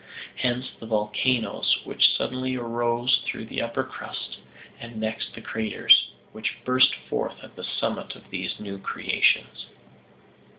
[0.37, 4.37] Hence the volcanoes which suddenly arose through the upper crust,
[4.79, 9.67] and next the craters, which burst forth at the summit of these new creations.